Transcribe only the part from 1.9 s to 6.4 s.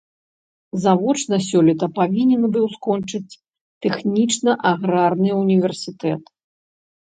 павінен быў скончыць тэхнічна-аграрны ўніверсітэт.